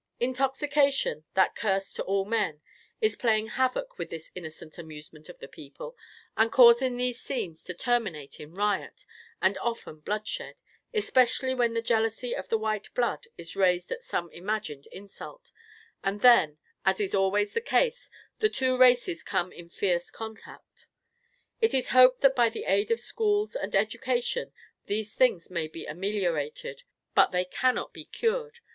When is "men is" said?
2.25-3.15